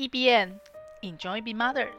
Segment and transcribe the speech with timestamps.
[0.00, 0.58] EBN
[1.02, 1.92] Enjoy Be Mothers，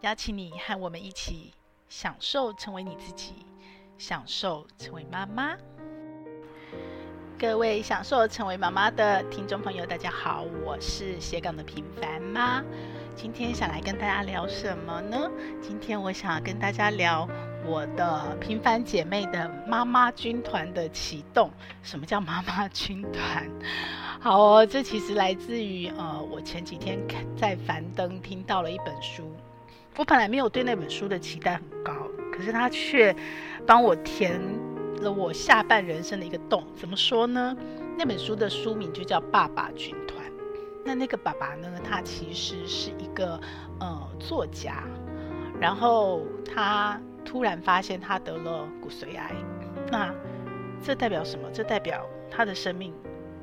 [0.00, 1.52] 邀请你和我们一起
[1.86, 3.34] 享受成为你自己，
[3.98, 5.54] 享受成为妈妈。
[7.38, 12.64] 各位享受成为妈妈的听众朋友，大家好，我是斜杠的平凡妈。
[13.16, 15.30] 今天想来跟大家聊什么呢？
[15.62, 17.26] 今天我想跟大家聊
[17.64, 21.50] 我的平凡姐妹的妈妈军团的启动。
[21.82, 23.50] 什么叫妈妈军团？
[24.20, 29.32] 好哦，这其实来自于呃，我前几天看在樊登听到了一本书。
[29.96, 31.94] 我本来没有对那本书的期待很高，
[32.30, 33.16] 可是他却
[33.66, 34.38] 帮我填
[35.00, 36.62] 了我下半人生的一个洞。
[36.76, 37.56] 怎么说呢？
[37.96, 40.15] 那本书的书名就叫《爸爸军团》。
[40.86, 41.80] 那那个爸爸呢？
[41.82, 43.40] 他其实是一个
[43.80, 44.84] 呃作家，
[45.60, 49.34] 然后他突然发现他得了骨髓癌。
[49.90, 50.14] 那
[50.80, 51.50] 这代表什么？
[51.52, 52.94] 这代表他的生命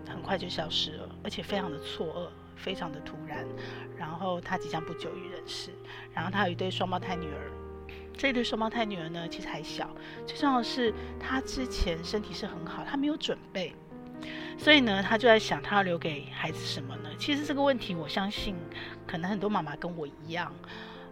[0.08, 3.46] 很快就消失了，而且非常的错愕，非常的突然。
[3.98, 5.72] 然后他即将不久于人世。
[6.14, 7.52] 然后他有一对双胞胎女儿，
[8.18, 9.90] 这一对双胞胎女儿呢，其实还小。
[10.26, 13.76] 最重要的是，他之前身体是很好，他没有准备。
[14.58, 17.10] 所以呢，他就在想，他要留给孩子什么呢？
[17.20, 18.56] 其实这个问题，我相信
[19.06, 20.54] 可能很多妈妈跟我一样，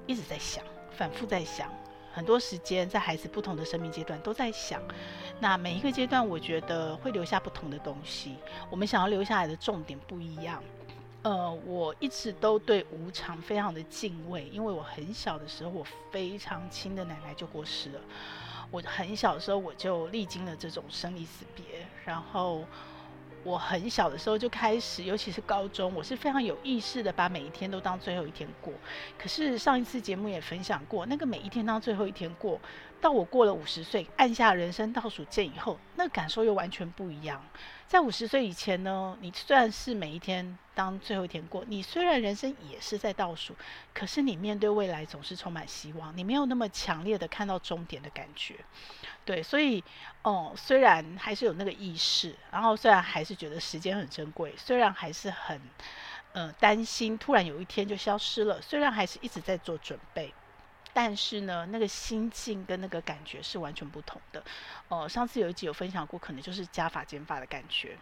[0.08, 1.68] 一直在想，反复在想，
[2.14, 4.82] 很多时间在孩子不同的生命阶段都在想。
[5.40, 8.36] 那每一个阶段，我觉得会留下不同的东西。
[8.70, 10.64] 我们想要留下来的重点不一样。
[11.24, 18.00] 呃，我一直都对无常非常的敬畏，因为我很小的时候，我非常亲的奶奶就过世了。
[18.70, 22.64] 我很小的时候，我就历经了这种生离死别，然后。
[23.44, 28.72] 我很小的时候就开始，尤其是高中，我是非常有意识的把每一天都当最后一天过。
[29.18, 32.60] 可是上一次节目也分享过，那个每一天当最后一天过，
[33.02, 37.44] 到我过了五十岁，按下人生倒数键以后，那感受又完全不一样。
[37.88, 43.54] 在五十岁以前呢，你虽然是每一天当最后一天过，你虽然人生也是在倒数，
[43.94, 48.56] 可是你面对未来总是充满希望，你没有那么强烈的看到终点的感觉。
[49.26, 49.84] 对，所以
[50.22, 55.60] 哦，虽然还是有那个意识，然后虽然还是觉得时间很珍贵，虽然还是很
[56.32, 60.34] 呃担心突然有一天就消失了，虽然还是一直在做准备。
[60.94, 64.44] 但是呢，那个心境跟那个感觉是完全不同的。
[64.90, 67.98] 哦、上次有一集有分享过，可能就是加法减法的感觉。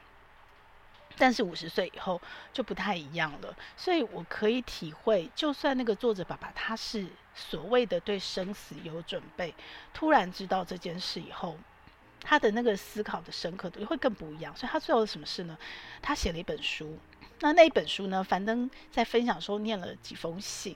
[1.18, 2.22] 但是五十岁以后
[2.54, 9.54] 就不太一样了，所以我可以体会，就算那个作者爸爸他是所谓的对生死有准备，
[9.94, 11.58] 突然知道这件事以后，
[12.22, 14.56] 他的那个思考的深刻度会更不一样。
[14.56, 15.58] 所以他最后什么事呢？
[16.02, 16.98] 他写了一本书。
[17.42, 18.24] 那那一本书呢？
[18.24, 20.76] 樊登在分享的时候念了几封信。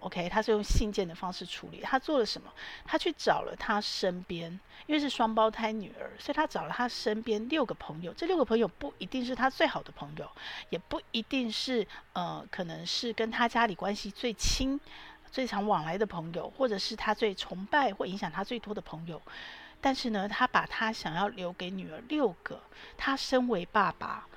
[0.00, 1.80] ，OK，他是用信件的方式处理。
[1.80, 2.52] 他做了什么？
[2.84, 4.50] 他去找了他身边，
[4.86, 8.12] 因为是双胞胎女儿，所以他找了他身边六个朋友。
[8.14, 10.30] 这六个朋友不一定是他最好的朋友，
[10.68, 14.80] 也不一定是呃，可能是跟他家里关系最亲、
[15.30, 19.20] 最常往来的朋友，或者是他最崇拜或影响他最多的朋友。
[19.82, 22.60] 但是呢，他把他想要留给女儿六个。
[22.98, 24.28] 他身为爸爸，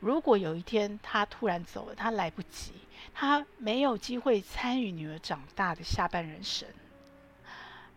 [0.00, 2.72] 如果有一天他突然走了，他来不及。
[3.14, 6.68] 他没有机会参与女儿长大的下半人生，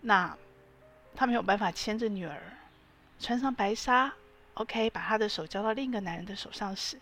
[0.01, 0.37] 那
[1.15, 2.41] 他没有办法牵着女儿
[3.19, 4.13] 穿上白纱
[4.53, 6.97] ，OK，把他的手交到另一个男人的手上时，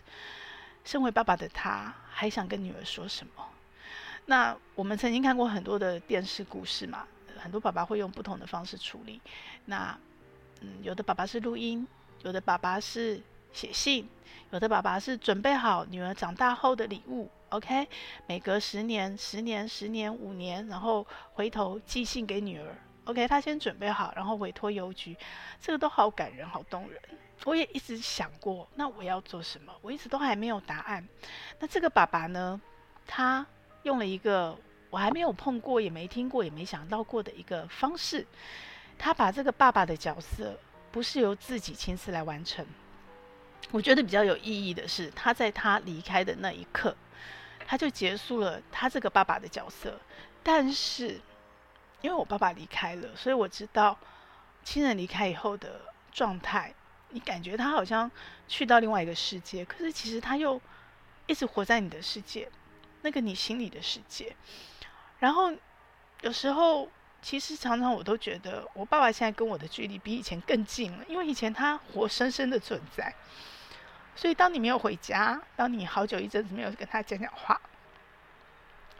[0.84, 3.48] 身为爸爸的他还想跟女儿说什么？
[4.26, 9.20] 那我们曾经看过很多的电视故事嘛，很多爸爸会用不同的方式处理。
[9.66, 9.96] 那
[10.60, 11.86] 嗯，有的爸爸是录音，
[12.22, 13.20] 有的爸爸是
[13.58, 14.08] 写信，
[14.52, 17.28] 有的爸爸是准备好女儿长大后的礼物。
[17.48, 17.88] OK，
[18.24, 22.78] 每隔十年、十年、十年、五年，然后回头寄信给女儿。
[23.06, 25.16] OK，他先准备好，然后委托邮局，
[25.60, 27.00] 这个都好感人、好动人。
[27.46, 29.74] 我也一直想过，那我要做什么？
[29.82, 31.04] 我一直都还没有答案。
[31.58, 32.60] 那这个爸爸呢？
[33.08, 33.44] 他
[33.82, 34.56] 用了一个
[34.88, 38.24] 我还没有碰过、也没听过、也没想到过的一个方式。
[38.96, 40.56] 他把这个爸爸的角色
[40.92, 42.64] 不是由自己亲自来完成。
[43.70, 46.96] 我觉得比较有意义的是，他在他离开的那一刻。
[47.70, 50.00] 他就结束了他这个爸爸的角色，
[50.42, 51.20] 但是
[52.00, 53.98] 因为我爸爸离开了，所以我知道
[54.64, 56.74] 亲人离开以后的状态。
[57.10, 58.10] 你感觉他好像
[58.46, 60.58] 去到另外一个世界，可是其实他又
[61.26, 62.50] 一直活在你的世界，
[63.02, 64.34] 那个你心里的世界。
[65.18, 65.52] 然后
[66.22, 66.88] 有时候，
[67.20, 73.14] 其实常常我都觉得我爸爸现在跟我的距离比以前更近了，因为以前他活生生的存在。
[74.18, 77.60] 所以，当你没有回家，当你好久一阵子没有跟他讲讲话，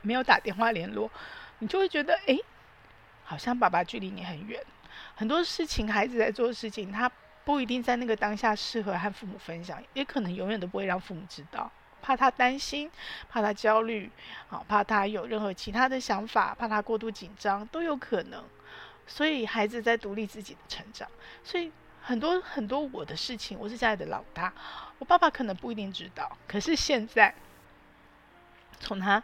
[0.00, 1.10] 没有打电话联络，
[1.58, 2.38] 你就会觉得，哎，
[3.24, 4.64] 好像爸爸距离你很远。
[5.16, 7.10] 很多事情，孩子在做的事情，他
[7.44, 11.68] 不一定在那个当下适合和父母分享，也可能永远都不会让父母知道。
[12.00, 12.88] 怕他担心，
[13.28, 14.08] 怕他焦虑，
[14.46, 18.44] 好，怕他有任何其他的想法，怕他过度紧张都有可能。
[19.04, 21.08] 所以孩子在独立自己的成长，
[21.42, 24.52] 所以很多很多我的事情，我是家里的老大，
[24.98, 26.38] 我爸爸可能不一定知道。
[26.46, 27.34] 可是现在，
[28.80, 29.22] 从他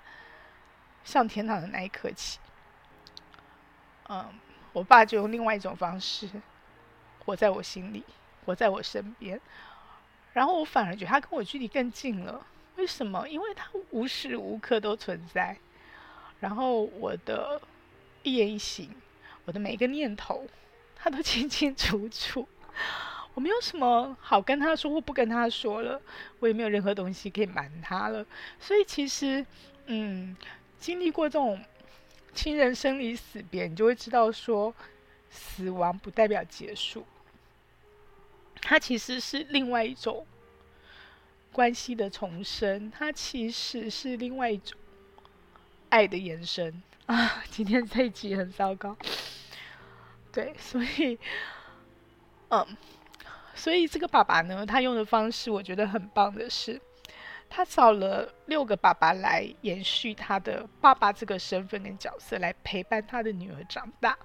[1.02, 2.38] 上天堂的那一刻起，
[4.08, 4.26] 嗯，
[4.72, 6.28] 我爸就用另外一种方式
[7.24, 8.04] 活在我心里，
[8.44, 9.40] 活在我身边。
[10.34, 12.46] 然后我反而觉得他跟我距离更近了。
[12.76, 13.26] 为什么？
[13.28, 15.56] 因为他无时无刻都存在。
[16.40, 17.62] 然后我的
[18.24, 18.90] 一言一行，
[19.46, 20.46] 我的每一个念头，
[20.96, 22.46] 他都清清楚楚。
[23.34, 26.00] 我没有什么好跟他说或不跟他说了，
[26.38, 28.24] 我也没有任何东西可以瞒他了。
[28.60, 29.44] 所以其实，
[29.86, 30.36] 嗯，
[30.78, 31.60] 经历过这种
[32.32, 34.74] 亲人生离死别，你就会知道说，
[35.30, 37.04] 死亡不代表结束。
[38.60, 40.26] 它其实是另外一种
[41.52, 44.78] 关系的重生，它其实是另外一种
[45.90, 47.44] 爱的延伸 啊！
[47.50, 48.96] 今天这一集很糟糕，
[50.32, 51.18] 对，所以，
[52.54, 52.76] 嗯，
[53.54, 56.80] 所以这个爸爸呢，他用的方式我觉得很棒的是，
[57.50, 64.16] 他找了六个爸爸来延续他的爸爸这个身份跟角色，来陪伴他的女儿长大。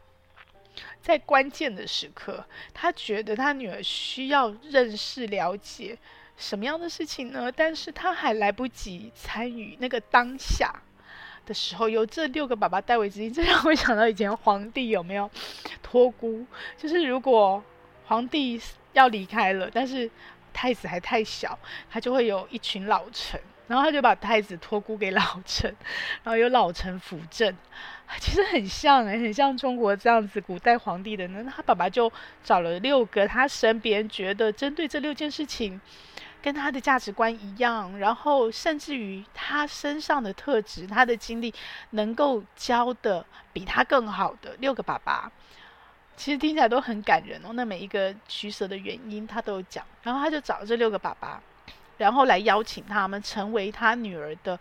[1.01, 5.97] 在关键的时刻，他觉得他女儿需要认识、了解
[6.37, 7.51] 什么样的事情呢？
[7.51, 10.73] 但是他还来不及参与那个当下
[11.45, 13.33] 的时候，由这六个爸爸代为执行。
[13.33, 15.29] 这让我想到以前皇帝有没有
[15.81, 16.45] 托孤？
[16.77, 17.61] 就是如果
[18.09, 18.59] 皇帝
[18.93, 20.09] 要离开了，但是
[20.51, 21.57] 太子还太小，
[21.91, 23.39] 他就会有一群老臣。
[23.67, 25.69] 然后他就把太子托孤给老臣，
[26.23, 27.55] 然后由老臣辅政，
[28.19, 31.45] 其实很像哎，很像中国这样子古代皇帝的呢。
[31.55, 32.11] 他爸爸就
[32.43, 35.79] 找了六个他身边觉得针对这六件事情
[36.41, 41.53] 跟他的价值观一样，然后甚至于他身上的特质、他的经历
[41.91, 43.23] 能够教的
[43.53, 45.31] 比他更好的六个爸爸，
[46.19, 47.53] 其实听起来都很感人哦。
[47.53, 51.41] 那每一个取舍的原因他都有讲，然后他就找这六个爸爸。
[51.97, 54.59] 然后来邀请他们成为他女儿的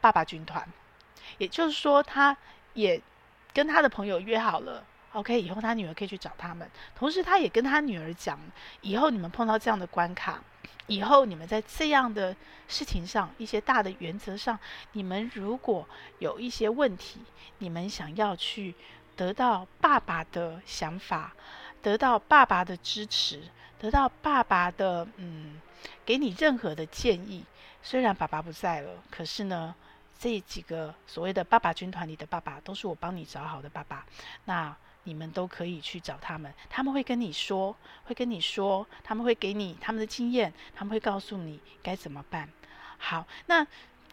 [0.00, 0.68] 爸爸军团，
[1.38, 2.36] 也就是说，他
[2.74, 3.00] 也
[3.54, 6.68] 跟他的朋友约好了，OK，以后他女儿可以去找他们。
[6.96, 8.36] 同时，他也跟他女儿讲，
[8.80, 10.42] 以后你们碰到这样的关卡，
[10.88, 12.34] 以后你们在这样的
[12.66, 14.58] 事情上，一些大的原则上，
[14.92, 15.88] 你们如果
[16.18, 17.20] 有一些问题，
[17.58, 18.74] 你们想要去
[19.16, 21.34] 得到爸爸的想法，
[21.82, 23.42] 得到爸爸的支持，
[23.78, 25.60] 得到爸爸的嗯。
[26.04, 27.44] 给你任何的建议，
[27.82, 29.74] 虽然爸爸不在了，可是呢，
[30.18, 34.04] 这几个所谓的爸爸军团里的爸爸，都是我帮你找好的爸爸。
[34.46, 34.74] 那
[35.04, 42.48] 你们都可以去找他们，他们会跟你说，会跟你说，他们会给你他们的经验，他们会告诉你该怎么办。
[42.98, 43.66] 好，那。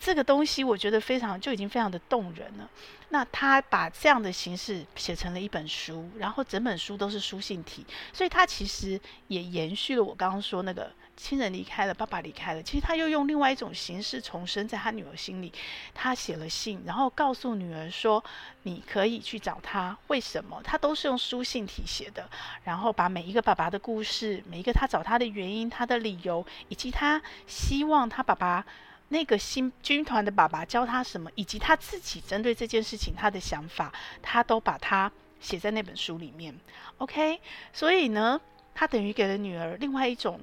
[0.04, 2.70] 这个东西我觉得非常就已经非常的动人了。
[3.08, 15.54] 那他把这样的形式写成了一本书，然后整本书都是书信体，所以他其实也延续了我刚刚说那个亲人离开了，爸爸离开了，其实他又用另外一种形式重生在他女儿心里。
[15.94, 18.22] 他写了信，然后告诉女儿说
[18.64, 20.60] ：“你可以去找他。”为什么？
[20.64, 22.28] 他都是用书信体写的，
[22.66, 28.66] 然后把每一个爸爸的故事，每一个他找他的原因、他的理由，以及他希望他爸爸。
[29.14, 33.94] 那个新军团的爸爸教他什么，以及他自己针对这件事情他的想法，
[34.24, 36.54] 他都把它写在那本书里面。
[36.98, 37.40] OK，
[37.72, 38.42] 所以呢，
[38.74, 40.42] 他等于给了女儿另外一种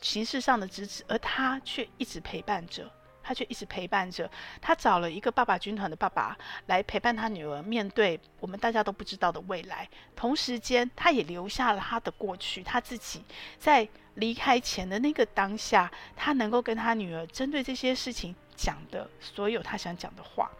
[0.00, 2.90] 形式上的支持，而他却一直陪伴着。
[3.24, 4.28] 他却一直陪伴着，
[4.60, 9.88] 他找了一个爸爸军团的爸爸来陪伴他女儿面对我们大家都不知道的未来。
[10.16, 13.22] 同时间，他也留下了他的过去，他自己
[13.60, 20.50] 在离开前的那个当下，他能够跟他女儿针对这些事情讲的所有他想讲的话。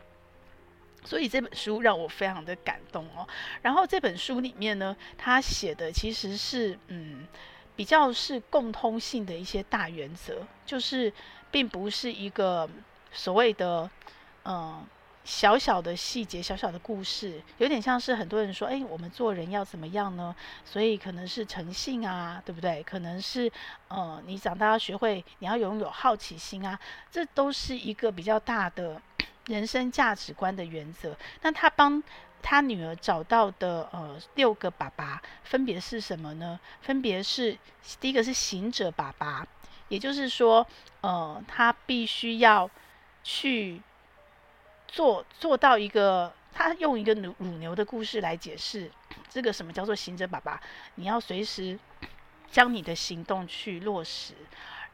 [1.05, 3.27] 所以这本书让我非常的感动哦。
[3.61, 7.27] 然后这本书里面呢，他写的其实是嗯。
[7.75, 11.11] 比较是共通性的一些大原则，就是
[11.51, 12.69] 并不是一个
[13.11, 13.91] 所谓的
[14.45, 14.87] 嗯
[15.25, 20.35] 小小的细节、小小的故事，有点像是很多人说，哎，我们做人要怎么样呢？
[20.65, 22.83] 所以可能是诚信啊，对不对？
[22.83, 23.51] 可能是
[23.89, 26.79] 呃，你长大要学会，你要拥有好奇心啊，
[27.11, 29.01] 这都是一个比较大的
[29.47, 31.17] 人生价值观的原则。
[31.43, 32.03] 那他帮。
[32.45, 36.59] 他女儿找到的呃六个爸爸分别是什么呢？
[36.81, 37.57] 分别是
[38.01, 39.47] 第一个是行者爸爸，
[39.87, 40.67] 也就是说，
[41.03, 42.69] 呃，他必须要
[43.23, 43.81] 去
[44.93, 48.91] 做做到一个，他用一个乳乳牛的故事来解释
[49.31, 50.61] 这个什么叫做行者爸爸。
[50.97, 51.79] 你要随时
[52.51, 54.35] 将你的行动去落实，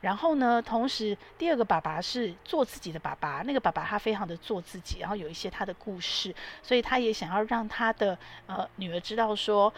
[0.00, 9.74] 然后呢，同时第二个爸爸是做自己的爸爸，那个爸爸他非常的做自己，然后有一些他的故事，所以他也想要让他的呃女儿知道说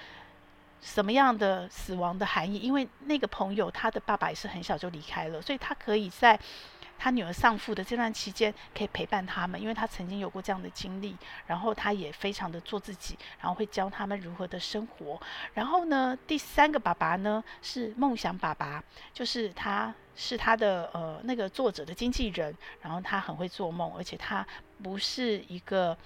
[0.83, 6.39] 什么样的死亡的含义，因为那个朋友他的爸爸也是很小就离开了，所以他可以在。
[7.00, 11.16] 他女儿丧父的这段期间，可以陪伴他们，因为他曾经有过这样的经历。
[11.47, 15.19] 然后他也非常的做自己，然后会教他们如何的生活。
[15.54, 24.47] 然后呢，第三个爸爸呢是梦想爸爸，就是他是他的呃那个作者的经纪人，然后他很会做梦，而且他
[24.83, 25.97] 不是一个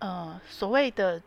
[0.00, 1.22] 呃所谓的。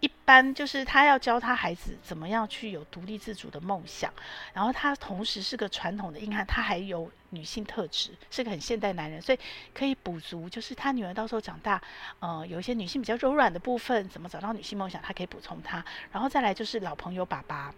[0.00, 4.12] 一般就是他要教他孩子怎么样去有独立自主的梦想，
[4.52, 9.38] 然后他同时是个传统的硬汉，他还有女性特质，是个很现代男人，所以
[9.72, 11.80] 可以补足，就是他女儿到时候长大，
[12.20, 15.82] 呃，有一些女性比较柔软的部分，怎么找到女性梦想，他可以补充他，
[16.12, 17.74] 然后再来就是老朋友爸爸。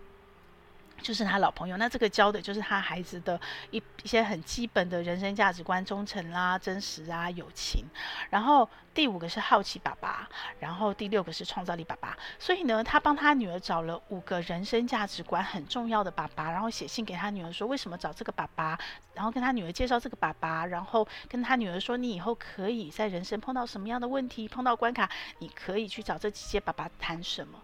[1.02, 7.84] 就是他老朋友，那这个教的就是他孩子的一一些很基本的人生价值观，忠诚啦、真实啊、友情。
[8.30, 12.16] 然后第五个是好奇爸爸，然后第六个是创造力爸爸。
[12.38, 18.78] 所以呢，他帮他女儿找了五个人生价值观很重要的爸爸，然后写信给他女儿说为什么找这个爸爸，
[19.14, 27.60] 然后跟他女儿介绍这个爸爸，然后跟他女儿说你以后可以在人生碰到什么样的问题，碰到关卡，你可以去找这几些爸爸谈什么。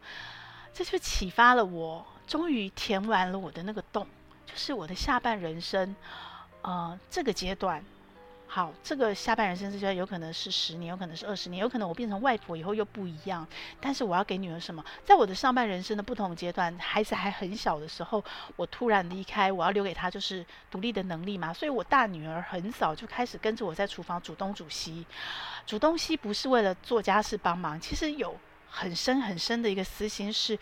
[0.75, 2.07] 这就启发了我。
[2.33, 4.07] 终于填完了我的那个洞，
[4.47, 5.95] 就是我的下半人生，
[6.63, 7.85] 呃，这个阶段，
[8.47, 13.47] 好，这个下半人生这阶段有可能是十年，有可能是二十年，有可能我变成外婆以后又不一样。
[13.83, 14.83] 但是我要给女儿什么？
[15.05, 18.25] 在我的上半人生的不同阶段，孩子还很小的时候，
[18.57, 21.53] 我突然离开，我要留给她就是独立的能力嘛。
[21.53, 25.05] 所以我大女儿很早就开始跟着我在厨房煮东煮西，
[25.67, 28.35] 煮东西不是为了做家事帮忙，其实有
[28.71, 30.59] 很深很深的一个私心是。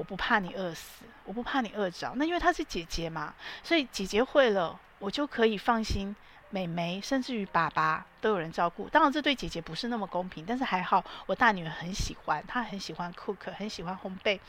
[0.00, 2.10] 我不怕你饿死，我不怕你饿着。
[2.16, 6.16] 那因为她是姐姐嘛，所以姐姐会了，我就可以放心。
[6.48, 8.88] 妹妹甚至于爸爸都有人照顾。
[8.88, 14.40] 当然，这对姐姐不是那么公平，但是还好，我大女儿很喜欢，她很喜欢 cook，很喜欢烘焙。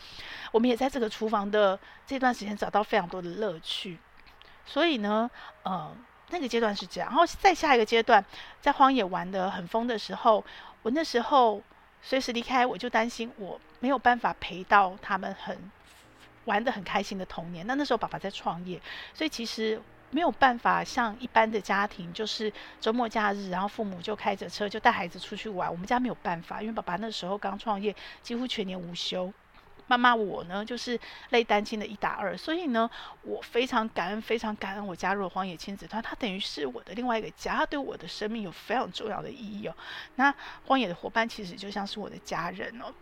[0.53, 1.77] 我们也在这个厨房的
[2.07, 3.99] 这段时间找到非常多的乐趣。
[4.65, 5.29] 所以呢，
[5.63, 5.93] 呃，
[6.29, 7.09] 那个阶段是这样。
[7.09, 8.23] 然后再下一个阶段，
[8.61, 10.45] 在荒野玩得很疯的时候，
[10.83, 11.61] 我那时候。
[12.01, 15.71] 随时离开，我就担心我没有办法陪到他们很
[16.45, 17.65] 玩的很开心的童年。
[17.67, 18.81] 那那时候爸爸在创业，
[19.13, 25.71] 所以其实没有办法像一般的家庭，就是周末假日，然后父母就开着车就带孩子出去玩。
[25.71, 29.31] 我们家没有办法，因为爸爸那时候刚创业，几乎全年无休。
[29.97, 32.89] 妈妈，我呢就是类单亲的一打二，所以呢，
[33.23, 39.75] 我非常感恩，非常感恩我加入了荒野亲子团，它等于是我的另外一个家，它对我的生命有非常重要的意义哦。
[40.15, 40.33] 那
[40.65, 42.93] 荒野的伙伴其实就像是我的家人哦。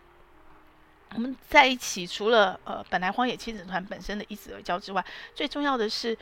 [1.14, 5.04] 我们在一起，除了呃本来荒野亲子团本身的一子而教之外，
[5.34, 6.16] 最重要的是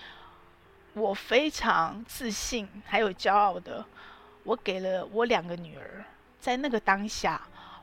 [0.95, 3.85] 我非常自信还有骄傲的，
[4.45, 6.05] 我给了我两个女儿，
[6.41, 7.41] 在那个当下，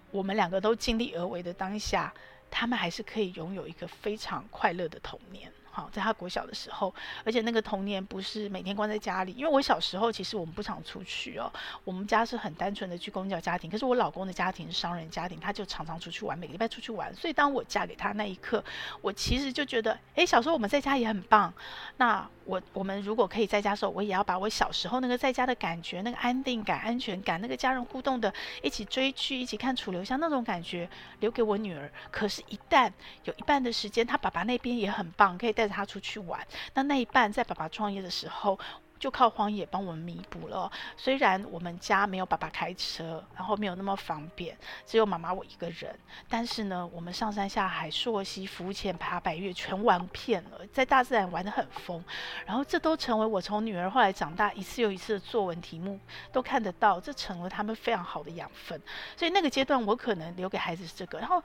[0.09, 2.11] 我们两个都尽力而为的当下。
[2.57, 5.51] 他们还是可以拥有一个非常快乐的童年。
[5.75, 11.51] 好，在他国小的时候，而且那个童年不是每天关在家里，因为我小时候其实我们不常出去哦，
[11.83, 18.63] 我们家是很单纯的去公教家庭，可是我老公的家庭是商人家庭，他就常常出去玩，每个礼拜出去玩，所以当我嫁给他那一刻，
[19.01, 21.53] 我其实就觉得，诶，小时候我们在家也很棒，
[21.97, 30.89] 那我我们如果可以在家的时候，我也要把我小时候那个在家的感觉，那个安定感、安全感，那个家人互动的，一起追剧、一起看楚留香那种感觉，
[31.19, 31.91] 留给我女儿。
[32.09, 32.89] 可是，一旦
[33.25, 35.64] 有一半的时间，他爸爸那边也很棒，可以带。
[35.67, 36.39] 带他出去玩，
[36.73, 38.57] 那那一半在爸爸创业的时候，
[38.97, 40.71] 就靠荒野帮我们弥补了。
[40.95, 45.97] 虽然我们家没有爸爸开车，然后没有那么方便，只有妈妈我一个人，
[46.29, 52.03] 但是呢，我们上山下海、溯溪、浮潜、爬百岳，全玩遍了，在大自然玩得很疯。
[52.45, 55.99] 然后这都成为我从女儿后来长大一次又一次的作文题目，
[56.31, 58.79] 都看得到，这成了他们非常好的养分。
[59.17, 61.43] 所以那个阶段，我可能留给孩子是这个，然后。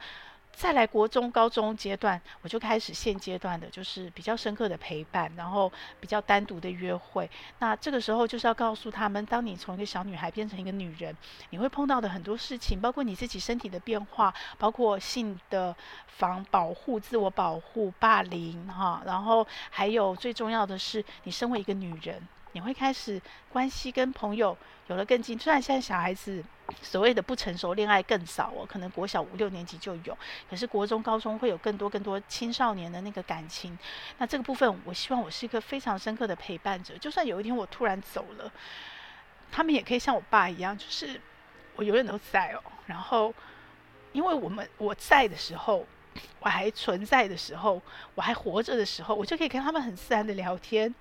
[0.61, 7.29] 再来国中、高中阶段，我就开始现阶段的，就是比较深刻的陪伴，然后比较单独的约会。
[7.61, 11.17] 那这个时候就是要告诉他们，当你从一个小女孩变成一个女人，
[11.49, 15.75] 你会碰到的很多事情，包括你自己身体的变化，包括性的
[16.07, 22.21] 防保护、自我保护、霸凌，哈，然后还有最重要的是，你身为一个女人。
[22.53, 24.59] 你会开始关系跟朋友
[24.91, 26.43] 有了更近，虽然现在小孩子
[26.83, 30.19] 所谓的不成熟恋爱更少哦，可能国小五六年级就有，
[30.51, 33.79] 可是国中、高中会有更多更多青少年的那个感情。
[34.19, 36.99] 那这个部分，我希望我是一个非常深刻的陪伴者。
[36.99, 38.53] 就算有一天我突然走了，
[39.53, 41.21] 他们也可以像我爸一样，就是
[41.77, 42.63] 我永远都在哦。
[42.87, 43.33] 然后，
[44.11, 45.87] 因为我们我在的时候，
[46.41, 47.81] 我还存在的时候，
[48.15, 50.95] 我还活着的时候，我就可以跟他们很自然的聊天，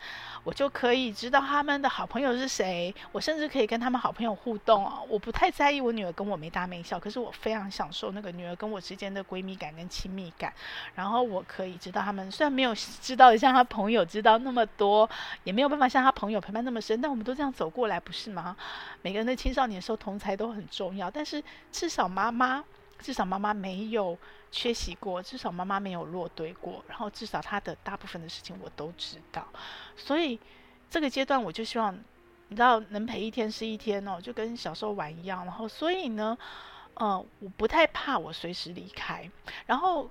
[0.43, 4.99] 我就可以知道他们的好朋友是谁，我甚至可以跟他们好朋友互动啊。
[5.07, 10.53] 我不太在意我女儿跟我没大没小，可是我非常享受那个女儿跟我之间的闺蜜感跟亲密感。
[10.95, 15.09] 然后我可以知道他们虽然没有知道像他朋友知道那么多，
[15.45, 18.57] 也没有办法像他朋友陪伴那么深，但我们都这样走过来，不是吗？
[19.01, 22.61] 每个人的青少年时候同侪都很重要，但是至少妈妈。
[23.01, 24.17] 至少妈妈没有
[24.51, 29.47] 缺席过，至少妈妈没有落队过，然后至少她的大部分的事情我都知道，
[29.95, 30.39] 所以
[30.89, 31.97] 这个阶段我就希望，
[32.47, 36.37] 你知道能陪一天是一天哦，就跟小时候玩一样，然后所以呢，
[36.95, 39.29] 呃，我不太怕我随时离开，
[39.65, 40.09] 然后。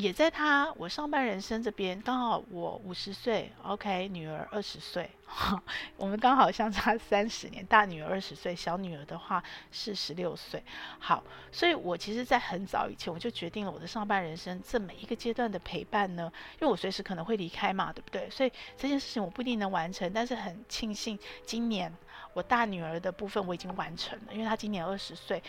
[0.00, 5.10] 也在他我上半人生这边，刚好我五十岁，OK，女儿二十岁，
[5.98, 10.64] 我们刚好相差三十年，大女儿二十岁，小女儿的话是十六岁。
[10.98, 18.30] 好，所以我其实，在很早以前我就决定了我的上半人生这每一个阶段的陪伴呢，因为我随时可能会离开嘛，对不对？
[18.30, 21.94] 所以这件事情我不一定能完成，但是很庆幸今年
[22.32, 25.42] 我大女儿的部分我已经完成了，因为她今年二十岁。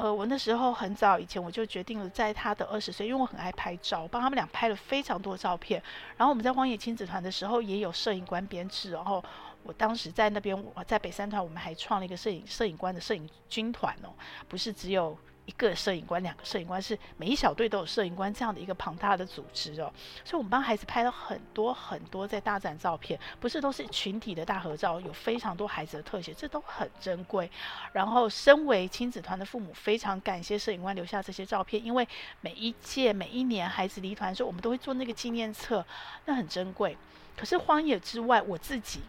[0.00, 5.82] 呃，我那时候很早以前我就决定了，在他的二十岁，因为我很爱拍照，我帮他们俩拍了非常多照片。
[6.16, 9.22] 然后我们在荒野亲子团的时候也有摄影官编制，然后
[9.62, 14.08] 我当时在那边，我在北三团，我们还创了一个摄影摄影官的摄影军团哦，
[14.48, 15.14] 不是只有。
[15.50, 19.92] 一个摄影官，两个摄影官，是每一小队都有摄影官这样的一个庞大的组织哦。
[20.24, 27.50] 所以，我们帮孩子拍了很多很多在大展照片，不是都是群体的大合照，有非常多孩子的特写，这都很珍贵。
[27.92, 32.06] 然后，身为亲子团的父母，非常感谢摄影官留下这些照片，因为
[32.42, 35.84] 每一届、每一年孩子离团的时候，我们都会做那个纪念册，
[36.26, 36.96] 那很珍贵。
[37.36, 39.00] 可是，荒野之外，我自己，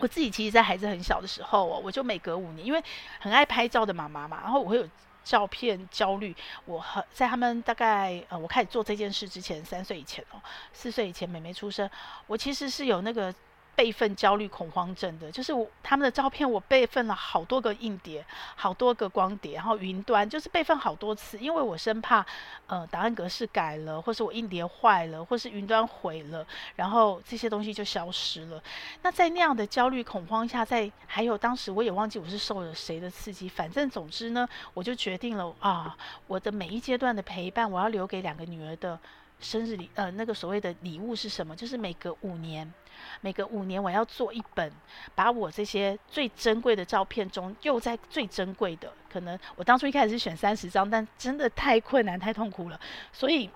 [0.00, 2.84] 我自己其实，在孩子很小的时候哦，我就每隔五年，因为
[3.18, 4.86] 很爱拍照的妈妈嘛，然后我会有。
[5.28, 10.40] 照片焦虑，我很在他们大概呃，我开始做这件事之前，三岁以前哦，
[10.72, 11.88] 四岁以前，妹妹出生，
[12.26, 13.34] 我其实是有那个。
[13.78, 22.26] 备份焦虑恐慌症的，就是我他们的照片，我备份了好多个硬碟，好多个光碟，然后云端就是备份好多次，因为我生怕
[22.66, 28.60] 呃档案格式改了，或是我硬碟坏了，或是云端毁了，然后这些东西就消失了。
[29.02, 38.98] 那在那样的焦虑恐慌下，在还有当时我也忘记我是受了谁的刺激，反正总之呢，我就决定了啊，我的每一阶段的陪伴，我要留给两个女儿的
[39.40, 41.54] 生日礼，呃，那个所谓的礼物是什么？
[41.54, 42.72] 就是每隔五年。
[43.20, 44.72] 每隔五年，我要做一本，
[45.14, 52.80] 把我这些最珍贵的照片中，又在最珍贵的，可能我当初一开始是选三十张，但真的太困难、太痛苦了。
[53.12, 53.48] 所以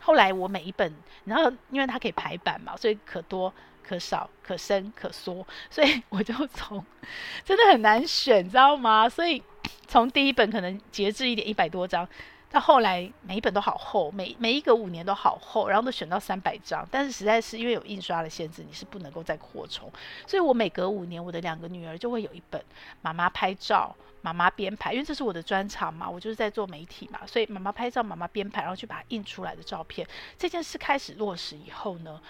[0.00, 0.90] 后来我每一本，
[1.26, 6.82] 然后因为它可以排版嘛，所以可多可少、可深可缩，所以 我就从
[7.44, 9.06] 真的很难选，知道吗？
[9.06, 9.42] 所以
[9.86, 12.08] 从第一本可能节制一点，一百多张。
[12.50, 19.90] 到后来每一本都好厚，每每一个五年都好厚，然后都选到三百张，但是实在是因为有印刷的限制，你是不能够再扩充。
[20.26, 22.62] 所以我每隔五年，我的两个女儿就会有一本
[23.02, 30.06] 妈妈拍照、妈妈编排，因为这是我的专长嘛，我就是在做媒体嘛，所以妈妈拍照、妈妈编排，然后去把它印出来的照片。
[30.38, 32.20] 这件事开始落实以后呢，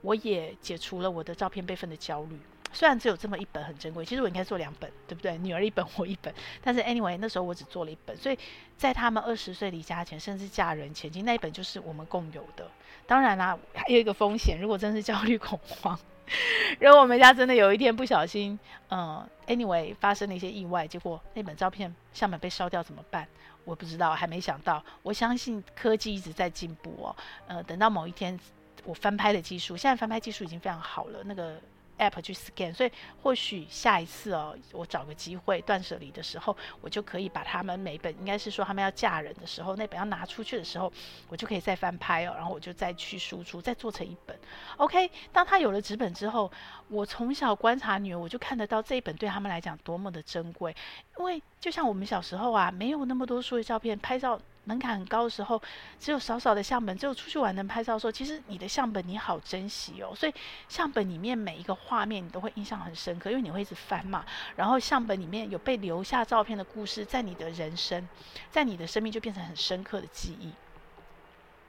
[0.00, 2.40] 我也解除了我的照片备份的焦虑。
[2.72, 5.38] 虽然只有这么一本很珍贵，其实我应该做两本，对不对？
[5.38, 6.32] 女儿一本，我一本。
[6.62, 8.38] 但是 anyway，那时候我只做了一本，所以
[8.76, 12.70] 在他们二十岁离家前，甚至嫁人前，其实那一本就是我们共有的。
[13.06, 15.98] 当然啦，还有一个风险，如果真是焦虑恐慌，
[16.78, 18.58] 如果我们家真的有一天不小心，
[18.90, 23.26] 嗯，anyway 发生了一些意外，结果那本照片相本被烧掉怎么办？
[23.64, 24.84] 我不知道，还没想到。
[25.02, 27.16] 我相信科技一直在进步哦。
[27.46, 28.38] 呃，等到某一天
[28.84, 31.58] 我翻拍的技术，现在翻拍技术已经非常好了，那个。
[31.98, 32.90] App 去 scan，所以
[33.22, 40.92] 或许下一次哦，我找个机会断舍离的时候，我就可以把他们每本，应该是说他们要嫁人的时候，那本要拿出去的时候，
[41.28, 44.38] 我就可以再翻拍哦，然后我就再去输出，再做成一本。
[44.76, 46.50] OK，当他有了纸本之后，
[46.88, 50.74] 我从小观察女儿，我就看得到这一本对他们来讲多么的珍贵，
[51.18, 54.38] 因为就像我们小时候啊，没有那么多数位照片拍照。
[54.66, 55.62] 门槛很高的时候，
[55.98, 60.12] 只有少少的相本，只有出去玩能拍照的时候，其实你的相本你好珍惜哦。
[60.14, 60.34] 所以
[60.68, 64.24] 相本里面每一个画面你都会印象很深刻，因为你会一直翻嘛。
[64.56, 68.06] 然后相本里面有被留下照片的故事，在你的人生，
[68.50, 70.52] 在你的生命就变成很深刻的记忆。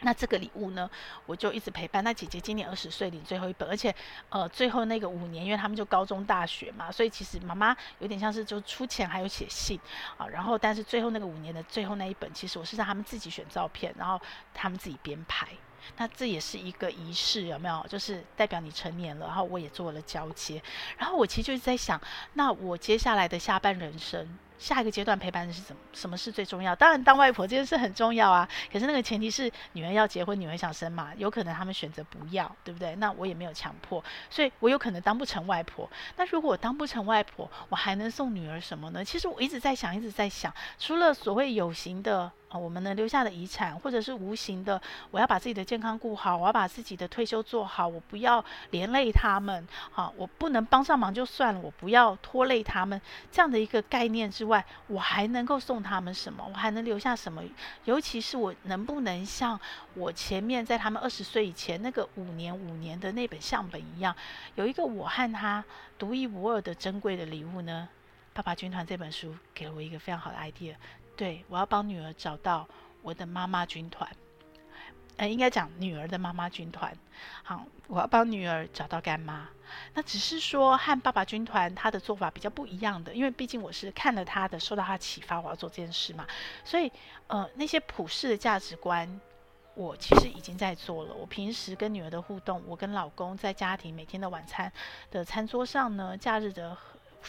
[0.01, 0.89] 那这个礼物呢，
[1.25, 2.03] 我就一直陪伴。
[2.03, 3.93] 那姐姐今年二十岁领最后一本，而且
[4.29, 9.79] 呃最后那个五年，因为他们就高中大学嘛，所以其实妈妈有点像是就出钱还有写信
[10.17, 10.27] 啊。
[10.27, 14.21] 然后但是最后那个五年的最后那一本，其实我是让他们自己选照片，然后
[14.53, 15.47] 他们自己编排。
[15.95, 17.85] 那这也是一个仪式，有没有？
[17.87, 20.61] 就是代表你成年了，然后我也做了交接。
[20.97, 21.99] 然后我其实就是在想，
[22.33, 25.79] 那我接下来的下半人生，下一个阶段陪伴的是什么？
[25.93, 26.75] 什么是最重要？
[26.75, 28.47] 当然，当外婆这件事很重要啊。
[28.71, 31.11] 可是那个前提是女儿要结婚，女儿想生嘛。
[31.17, 32.95] 有可能他们选择不要，对不对？
[32.95, 35.89] 那我也没有强迫，所以我有可能当不成外婆。
[36.15, 39.03] 那如果我当不成外婆，我还能送女儿什么呢？
[39.03, 42.31] 其实我一直在想，一直在想，除了所谓有形的。
[42.49, 44.81] 啊，我们能留下的遗产，或者是无形的，
[45.11, 49.67] 我要把自己的健康顾好，我要把自己的退休做好，我不要连累他们。
[49.91, 53.01] 好，我不能帮上忙就算了，我不要拖累他们。
[53.29, 56.45] 这样的一个概念之外，我还能够送他们什么？
[56.47, 57.43] 我还能留下什么？
[57.83, 59.59] 尤其是我能不能像
[59.93, 64.15] 我前面在他们二十岁以前那个五年五年的那本相本一样，
[64.55, 65.61] 有一个我和他
[65.99, 67.89] 独一无二的珍贵的礼物呢？
[68.33, 70.75] 爸爸军团这本书给了我一个非常好的 idea。
[71.17, 72.67] 对，我要帮女儿找到
[73.01, 74.07] 我的妈妈军团，
[75.15, 76.95] 呃，应该讲女儿的妈妈军团。
[77.41, 79.49] 好，我要帮女儿找到干妈。
[79.95, 86.23] 那只是说和爸爸军团他的做法比较不一样的，因为毕竟我是看了他的，受到他启发，我要做这件事嘛。
[86.63, 86.91] 所以，
[87.25, 89.19] 呃，那些普世的价值观，
[89.73, 91.15] 我其实已经在做了。
[91.15, 94.71] 我平时跟女儿的互动，我跟老公在家庭每天的晚餐
[95.09, 96.77] 的餐桌上呢，假日的。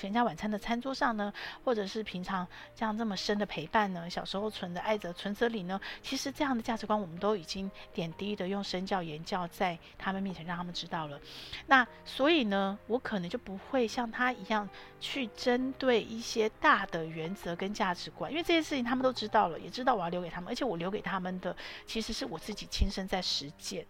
[0.01, 1.33] 全家晚餐的餐桌上呢，
[1.65, 11.21] 或者是平常这样这么深的陪伴呢，小时候存的爱着存折里呢，其实这样的价值观我们都已经点滴的用身教言教在他们面前让他们知道了。
[11.67, 14.69] 那所以呢，我可能就不会像他一样
[15.01, 21.55] 去针对一些大的原则跟价值观，因为这些事情他们都知道了，也知道我要留给他们，而且我留给他们的
[21.87, 23.85] 其实是我自己亲身在实践。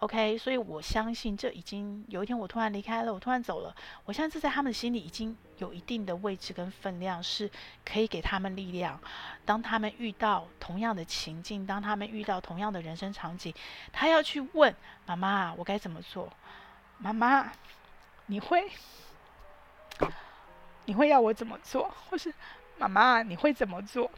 [0.00, 7.48] OK，所以我相信这已经有一天我突然离开了，我突然走了，我相信这在他们的心里已经有一定的位置跟分量，是
[7.84, 9.00] 可以给他们力量。
[9.44, 13.54] 当他们遇到同样的情境，当他们遇到同样的人生场景，
[13.92, 14.74] 他要去问
[15.06, 16.28] 妈妈：“我该怎么做？”
[16.98, 17.52] 妈妈，
[18.26, 18.68] 你会？
[20.84, 21.94] 你会要我怎么做？
[22.10, 22.34] 或是
[22.76, 24.10] 妈妈，你会怎么做？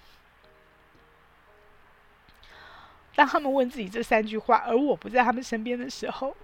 [3.14, 6.34] 当他们问自己这三句话，而我不在他们身边的时候，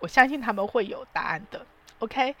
[0.00, 1.66] 我相信他们会有答案的。
[2.00, 2.34] OK，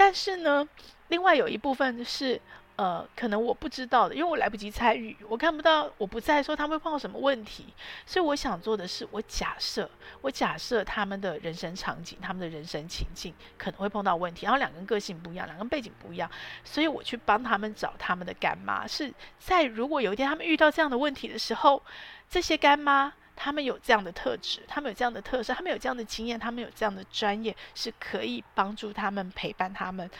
[0.00, 0.66] 但是呢，
[1.08, 2.40] 另外有一部分是。
[2.76, 7.66] 呃，可能我不知道的，因为我来不及参与，我看不到，我不在说他们会碰到什么问题，
[8.06, 9.90] 所以我想做的是，我假设，
[10.22, 16.30] 我假设他们的人生场景，他们的人生情境可能会碰到问题，然后两个人个性不一样，两个人背景不一样，
[16.64, 21.82] 所以我去帮他们找他们的干妈，是在如果有一天他们遇到这样的问题的时候，
[22.30, 30.10] 这些干妈他们有这样的特质，他们有这样的特色，他们有这样的经验，他们有这样的专业，是可以帮助他们陪伴他们，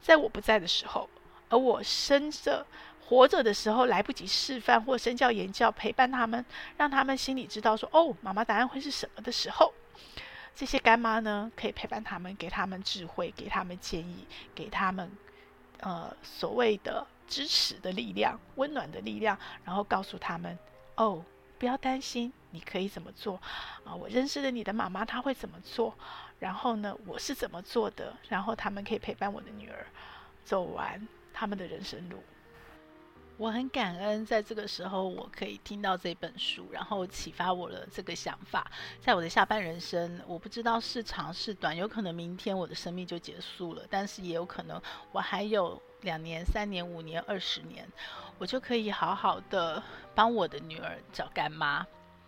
[0.00, 1.06] 在我不在的时候。
[1.50, 2.66] 而我生着
[3.04, 6.42] 活着的时候来不及示范或身教言教陪伴他们，
[6.78, 9.74] 让他们心里知道说哦，妈妈答案会是什么的时候，
[10.54, 15.10] 这些干妈呢可以陪伴他们，给他们智慧，给他们建议，给他们
[15.80, 20.58] 呃所谓的支持的力量、温暖的力量，然后告诉他们
[20.94, 21.22] 哦，
[21.60, 23.40] 不要担心，你可以怎么做
[23.84, 23.94] 啊？
[23.94, 25.94] 我认识的你的妈妈她会怎么做？
[26.38, 28.16] 然后呢，我是怎么做的？
[28.30, 29.86] 然后他们可以陪伴我的女儿
[30.42, 31.06] 走完。
[31.32, 32.22] 他们的人生路，
[33.40, 38.70] 我很感恩，在这个时候我可以听到这本书，然后启发我的这个想法。
[39.00, 44.78] 在我的下半人生，我不知道是长是短，有可能明天我的生命就结束了，但是也有可能
[45.10, 47.88] 我还有两年、三年、五年、二十年，
[48.36, 49.82] 我就可以好好的
[50.14, 51.86] 帮我的女儿找干妈。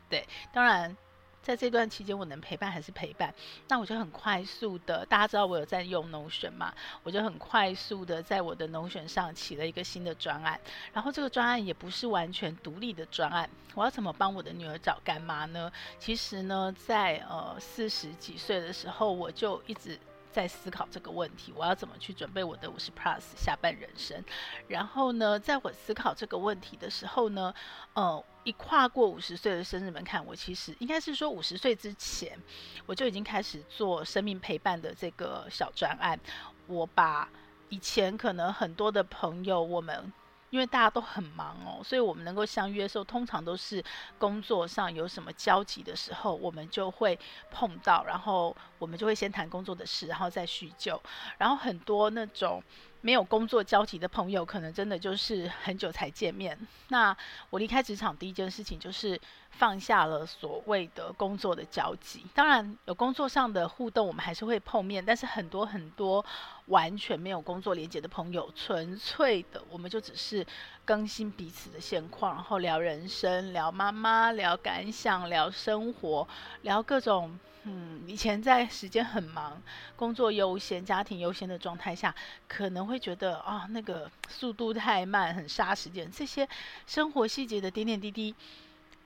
[0.08, 0.96] 对，当然。
[1.42, 3.34] 在这段期间，我能陪伴还是陪伴？
[3.68, 6.72] 那我就很快速的，大家知道我有在用 Notion 嘛？
[7.02, 10.58] 我就很快速的在我的 Notion 上起了一个新的专案。
[10.92, 13.50] 然后这个专案也不是完全独立的专案。
[13.74, 15.70] 我要怎么帮我的女儿找干妈呢？
[15.98, 19.98] 其实呢，在呃四十几岁的时候，我就一直。
[20.32, 24.24] 在思考这个问题，我要怎么去准备我的五十 plus 下半人生？
[24.66, 27.52] 然后呢，在我思考这个问题的时候呢，
[27.92, 32.38] 呃，一跨过五十岁的生日门槛，我其实应该是说五十岁之前，
[32.86, 36.18] 我就已经开始做生命陪伴的这个小专案。
[36.66, 37.28] 我把
[37.68, 40.12] 以前可能很多的朋友，我们。
[40.50, 43.82] 因为大家都很忙哦，所以我们能够相约的时候，通常都是
[44.18, 47.18] 工作上有什么交集的时候，我们就会
[47.50, 51.02] 碰到，然后我们就会先谈工作的事，然后再叙旧。
[51.38, 52.62] 然后很多那种
[53.02, 56.58] 没有工作交集的朋友，可能真的就是很久才见面。
[56.88, 57.14] 那
[57.50, 59.20] 我离开职场第一件事情就是
[59.52, 62.26] 放下了所谓的工作的交集。
[62.34, 66.24] 当然有工作上的互动，我们还是会碰面，但是很多很多。
[66.66, 70.46] 完全没有工作连接的朋友，纯粹的，我们就只是
[70.84, 76.26] 更新彼此的现况，然后聊人生，聊妈妈，聊感想，聊生活，
[76.62, 77.36] 聊各种。
[77.64, 79.60] 嗯，以前在时间很忙、
[79.94, 82.14] 工作优先、家庭优先的状态下，
[82.48, 86.10] 可能会觉得啊，那个速度太慢，很杀时间。
[86.10, 86.48] 这些
[86.86, 88.34] 生活细节的点点滴滴，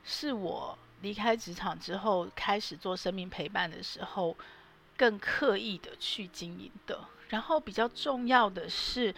[0.07, 4.37] 是我离开职场之后开始做生命陪伴的时候，
[4.97, 6.99] 更刻意的去经营的。
[7.29, 9.13] 然后比较重要的是，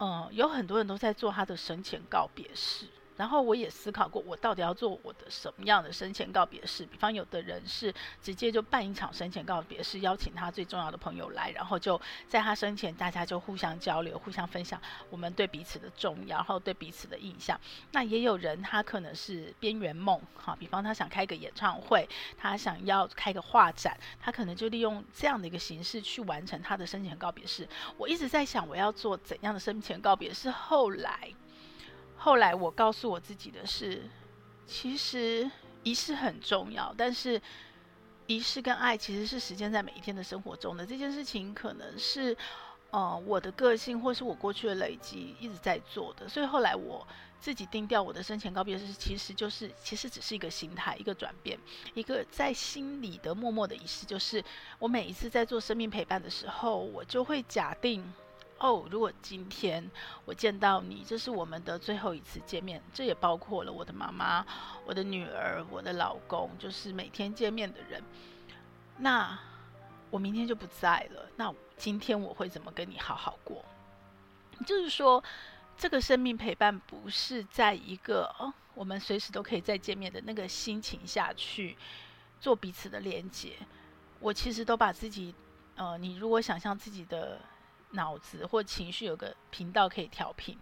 [0.00, 2.86] 嗯，有很多人都在做他的生前告别式。
[3.22, 6.84] 然后我也思考过，我到底要做我的什么样的生前告别式？
[6.84, 17.56] 比方有的人是直接就办一场生前告别式，邀请他最重要的朋友来，然后就在他生前，大家就互相交流、互相分享我们对彼此的重要，然后对彼此的印象。
[17.92, 27.68] 那也有人他可能是边缘梦，哈，比方他想开个演唱会，他想要开个画展，他可能就利用这样的一个形式去完成他的生前告别式。
[27.96, 30.50] 我一直在想，我要做怎样的生前告别式？
[30.50, 31.32] 后来。
[32.22, 34.00] 后来我告诉我自己的是，
[34.64, 35.50] 其实
[35.82, 37.42] 仪式很重要，但是
[38.28, 42.36] 仪式跟爱其实是实践在每一天的生活中的这件事情，可能是
[42.90, 46.28] 呃我的个性或是我过去的累积一直在做的。
[46.28, 47.04] 所以后来我
[47.40, 51.58] 自己定调我的生前告别式，其实就是其实只是一个心态，一个转变，
[51.92, 54.40] 一个在心里的默默的仪式，就是
[54.78, 58.14] 我每一次在做生命陪伴的时候，我就会假定。
[58.62, 59.90] 哦，如果今天
[60.24, 64.46] 我见到你，这是我们的最后一次见面，这也包括了我的妈妈、
[64.86, 68.00] 我的女儿、我的老公，就是每天见面的人。
[68.98, 69.36] 那
[70.10, 73.64] 我明天就不在了，那今天我会怎么跟你好好过？
[74.64, 75.20] 就是说，
[75.76, 81.76] 这个生命陪伴不是在一个哦，我们随时都可以再见面的那个心情下去
[82.40, 83.54] 做彼此的连接。
[84.20, 85.34] 我其实都把自己，
[85.74, 87.40] 呃，你如果想象自己的。
[87.92, 90.58] 脑子或情绪有个频道可以调频，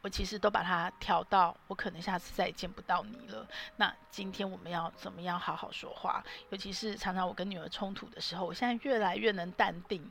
[0.00, 3.46] 我其实都把它调到我可能下次再也见不到你了。
[3.76, 6.22] 那今天我们要怎么样好好说话？
[6.50, 10.10] 尤其是常常我跟女儿冲突的时候，我现在越来越能淡定，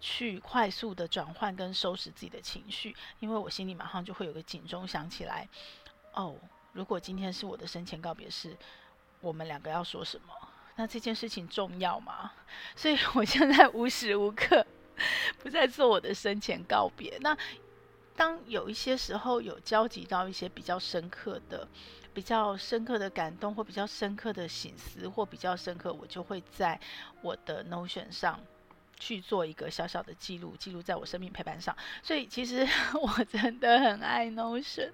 [0.00, 5.48] 去快速的转换跟收拾自己的情绪，因为我心里马上就会有个警钟响起来。
[6.14, 6.34] 哦，
[6.72, 8.56] 如果今天是我的生前告别式，
[9.20, 10.32] 我们两个要说什么？
[10.76, 12.32] 那这件事情重要吗？
[12.74, 14.64] 所以我现在无时无刻。
[15.42, 17.16] 不再做我的生前告别。
[17.20, 17.36] 那
[18.16, 21.66] 当有一些时候有交集到一些比较深刻的、
[22.12, 26.78] 比较深刻的感动，或比较深刻的醒思，或比较深刻，我就会在
[27.22, 28.40] 我的 Notion 上
[28.98, 31.76] 去做一个小小的记录，记录在我生命陪伴上。
[32.02, 32.66] 所以其实
[33.00, 34.90] 我真的很爱 Notion，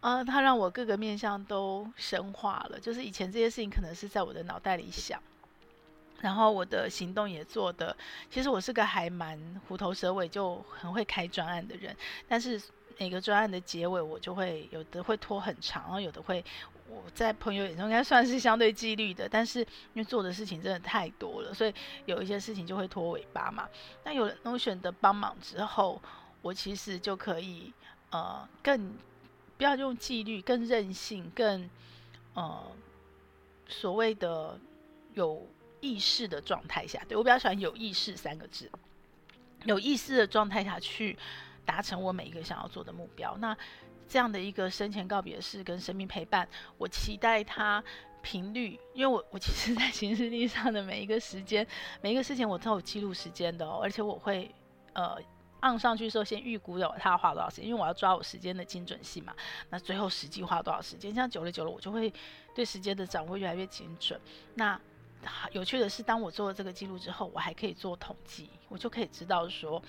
[0.00, 2.80] 啊，它让我各个面向都深化了。
[2.80, 5.22] 就是以前这些事情可能是在我的脑袋里想。
[6.22, 7.94] 然后我的行动也做的，
[8.30, 11.94] 其实我是个还蛮虎头蛇尾，就很会开专案的人。
[12.26, 12.60] 但是
[12.98, 16.42] 每个专案的结尾，我就会有的会拖很长，然后有的会
[16.88, 19.28] 我在朋友眼中应该算是相对纪律的。
[19.28, 21.74] 但是因为做的事情真的太多了，所以
[22.06, 23.68] 有一些事情就会拖尾巴嘛。
[24.02, 26.00] 那有了 Notion 的帮忙之后，
[26.40, 27.72] 我其实就可以
[28.10, 28.94] 呃更
[29.58, 31.68] 不要用纪律，更任性，更
[32.32, 32.64] 呃
[33.68, 34.58] 所谓的
[35.12, 35.46] 有。
[35.86, 38.70] 意识的状态下，对，我比较喜欢“有意识”三个字。
[39.64, 41.16] 有意识的状态下去
[41.64, 43.36] 达成我每一个想要做的目标。
[43.38, 43.56] 那
[44.08, 47.82] 这样的一个生前告别式跟生命陪伴，我期待它
[48.22, 51.66] 频率，因为我 我其实，在行事历上的每一个时间、
[52.00, 53.80] 每一个事情，我都有记录时间的哦。
[53.82, 54.52] 而且我会
[54.92, 55.18] 呃
[55.60, 59.34] 按上去的时候，先预估了它要花多少时间，因为我要抓我时间的精准性嘛。
[59.70, 61.12] 那最后实际花多少时间？
[61.12, 62.12] 这样久了久了，我就会
[62.54, 64.20] 对时间的掌握越来越精准。
[64.54, 64.80] 那
[65.52, 69.82] 有趣的是，当我做了这个记录之后，我还可以做统计，我就可以知道说，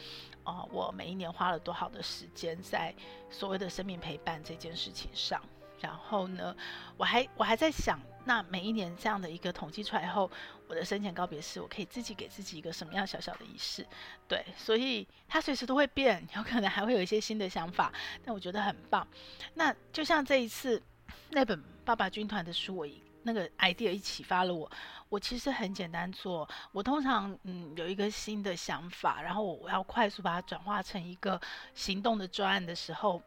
[0.43, 2.93] 哦、我每一年花了多少的时间在
[3.29, 5.41] 所谓的生命陪伴这件事情上。
[5.79, 6.55] 然后呢，
[6.97, 10.29] 我还我还在想，那每一年这样的一个统计出来后，
[10.67, 13.85] 我的生前告别式，我可以自己给自己一个什么样小小的仪式？
[14.27, 17.93] 对，所以它随时都会变，有可能还会有一些新的想法，
[18.25, 19.07] 但我觉得很棒。
[19.53, 20.81] 那就像这一次
[21.29, 22.99] 那本《爸爸军团》的书，我一。
[23.27, 24.71] 那个 idea 一启发了我，
[25.09, 31.39] 我其实很简单做，我通常嗯有一个新的想法，然后我要快速把它转化成一个
[31.75, 33.21] 行动的专案的时候，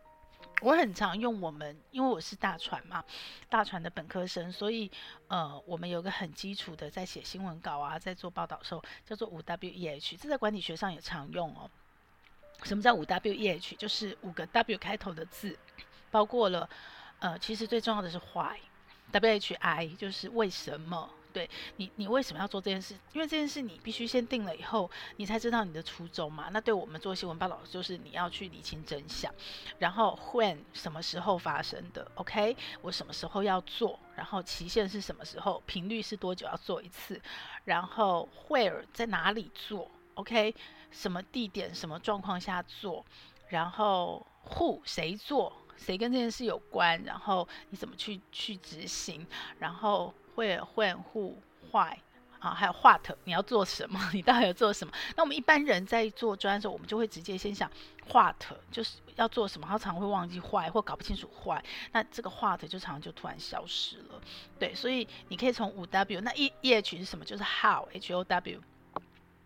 [0.63, 3.05] 我很常用我们，因为我是大传嘛，
[3.51, 4.91] 大传的本科生，所以
[5.29, 11.71] 呃我们有个很基础的在写新闻稿啊，在做报道的时候叫做五 W E H，这在管理学上也常用哦。
[12.63, 13.77] 什么叫五 W E H？
[13.77, 15.59] 就是五个 W 开头的字，
[16.11, 16.69] 包括了
[17.19, 18.59] 呃其实最重要的是 Why。
[19.11, 22.95] W H I 就是为什么对你，你为什么要做这件事？
[23.13, 26.49] 因为这件事你必须先定了以后，你才知道你的初衷嘛。
[26.51, 29.33] 那对我们做新闻报道，就是你要去理清真相。
[29.79, 33.99] 然后 when 什么时候发生的？OK，我什么时候要做？
[34.17, 35.63] 然后期限是什么时候？
[35.67, 37.21] 频率是多久要做一次？
[37.65, 40.53] 然后 where 在哪里做？OK，
[40.91, 41.73] 什么地点？
[41.73, 43.07] 什么状况下做？
[43.49, 45.53] 然后 who 谁做？
[45.85, 47.03] 谁跟这件事有关？
[47.05, 49.27] 然后你怎么去去执行？
[49.59, 51.35] 然后 where when who
[51.73, 51.97] why
[52.39, 53.99] 啊，还有 what 你要做什么？
[54.13, 54.93] 你到底要做什么？
[55.17, 57.71] 那我们一般人在做专案的时候，我们就会直接先想
[58.13, 58.37] what
[58.71, 61.63] 就是要做什么，然后常会忘记坏或搞不清楚坏
[61.93, 64.21] 那这个 what 就常常就突然消失了。
[64.59, 67.25] 对，所以你可以从五 W，那 E E H 是什么？
[67.25, 68.61] 就是 how H O W。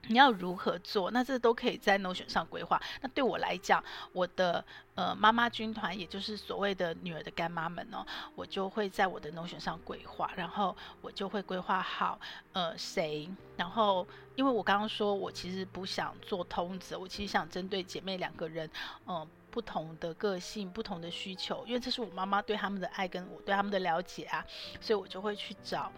[0.08, 1.10] 你要如何做？
[1.10, 2.80] 那这都可以在 Notion 上规划。
[3.00, 4.64] 那对我来讲，我的
[4.94, 12.18] 呃妈妈军团，也就是所谓的女儿的干妈们哦，我就会在我的 Notion 上规划，然后我就会规划好
[12.52, 18.70] 呃谁，然后因为我刚刚说我其实不想做通子，我其实想针对姐妹两个人，
[19.06, 24.44] 嗯、不同的个性、不同的需求，因为这是我妈妈对他们的爱跟我对他们的了解啊，
[24.80, 25.90] 所以我就会去找。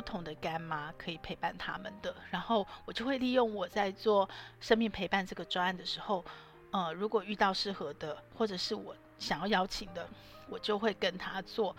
[0.00, 4.26] 不同的干妈可以陪伴他们的，然后我就会利用我在做
[4.58, 6.24] 生命陪伴这个专案的时候，
[6.70, 10.08] 呃，如果遇到适合的，或者是我想要邀请的，
[10.48, 11.76] 我就会跟他做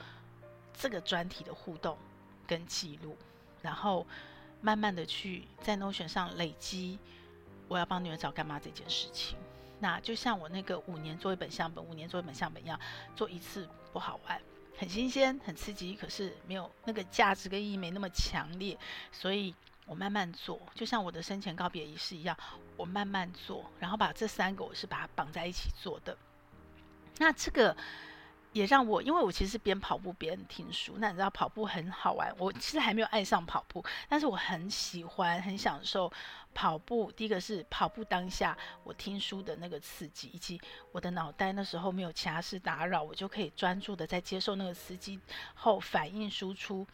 [0.72, 1.98] 这个专题的互动
[2.46, 3.18] 跟记录，
[3.64, 4.06] 然后
[4.62, 7.00] 慢慢的去在 Notion 上累积
[7.68, 9.36] 我要帮女儿找干妈这件事情。
[9.80, 12.80] 那就像我那个五年做一本相本，五年做一本相本一样，
[13.16, 14.40] 做一次不好玩。
[14.78, 18.78] 很新鲜，很刺激，可是没有那个价值跟意义没那么强烈，
[19.12, 19.54] 所以
[19.86, 22.38] 我慢慢做，就像我的生前告别仪式一样，
[22.78, 26.18] 我慢慢做，然后把这三个我是把它绑在一起做的。
[27.20, 27.76] 那这个
[28.54, 36.12] 也让我，因为我其实边跑步边听书，那你知道跑步很好玩，我其实还没有爱上跑步，但是我很喜欢，很享受。
[36.54, 40.60] 跑步，第一个是跑步当下我听书的那个刺激，以及
[40.92, 45.18] 我的脑袋那时候没有其他事打扰，我就可以专注的在接受那个刺激
[45.56, 46.86] 后反应输出，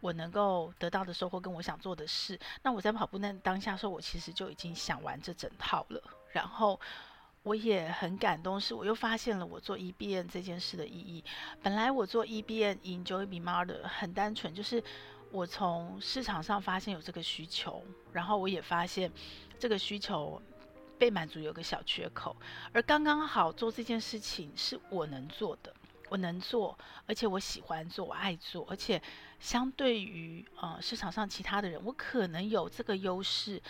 [0.00, 2.38] 我能够得到的收获跟我想做的事。
[2.62, 6.02] 那我在跑步那当下时候，我其实就已经想完这整套了。
[6.30, 6.78] 然后
[7.46, 11.22] 我也很感动，是我又发现了我做 E B N 这件事的意义。
[11.62, 14.82] 本来我做 EBN Enjoy Be Mother 很单纯，就是。
[15.32, 17.82] 我从市场上发现有这个需求，
[18.12, 19.10] 然后我也发现
[19.58, 20.40] 这个需求
[20.96, 22.34] 被满足有个小缺口，
[22.72, 25.74] 而刚刚好做这件事情是我能做的，
[26.08, 29.02] 我能做，而且我喜欢做，我爱做，而且
[29.40, 33.60] 相对于呃市场上其他的人，我可能有这个优势，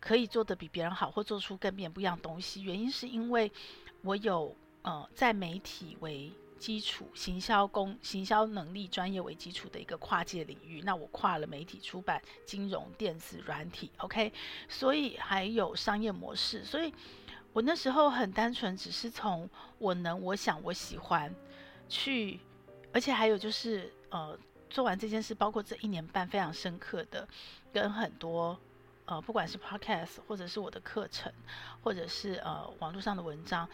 [0.00, 2.62] 可以做得比别人好，或做出跟别人不一样东西。
[2.62, 3.50] 原因是因为
[4.02, 14.32] 我有呃在媒体为基础行销工行销能力专业为基础的一个跨界领域，那我跨了媒体出版、金融、电子、软体，OK，
[14.68, 16.92] 所以还有商业模式，所以
[17.52, 21.34] 我那时候很单纯，只是从我能、我想、我喜欢
[21.88, 22.40] 去，
[22.92, 24.38] 而且还有就是呃，
[24.70, 27.28] 做完这件事，包括这一年半非常深刻的
[27.70, 28.58] 跟很多
[29.06, 31.32] 呃，不管是 Podcast 或者是我的课程，
[31.82, 33.68] 或者是呃网络上的文章，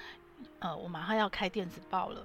[0.61, 2.25] 呃，我马上要开电子报了。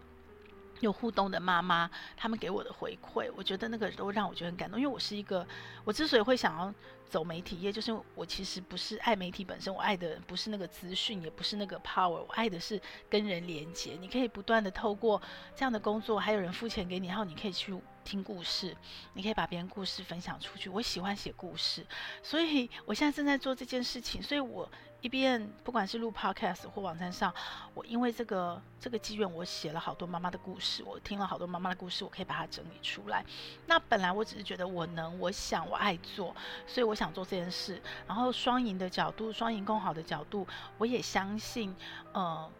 [0.80, 4.80] 有互动的妈妈，他们给我的回馈，我觉得那个都让我觉得很感动。
[4.80, 5.44] 因为我是一个，
[5.84, 6.72] 我之所以会想要
[7.10, 13.98] 走媒体业，就是我其实不是爱媒体本身，我爱的不是那个资讯，也不是那个 power，我爱的是跟人连接。
[14.00, 15.20] 你可以不断的透过
[15.56, 17.74] 这样的工作，还有人付钱给你，然后你可以去
[18.08, 18.74] 听故事，
[19.12, 20.70] 你可以把别人故事分享出去。
[20.70, 21.86] 我喜欢写故事，
[22.24, 24.70] 所以我现在正在做这件事情，所以我。
[25.00, 27.32] 一边不管是录 podcast 或网站上，
[27.76, 33.24] 我因为这个这个机缘，我写了好多妈妈的故事，我听了好多妈妈的故事，我可以把它整理出来。
[33.68, 37.80] 那本来我只是觉得我能，我想，我爱做，所以我想做这件事。
[38.08, 40.48] 然后双赢的角度，双赢共好的角度，
[40.80, 41.76] 我也相信，
[42.14, 42.52] 呃。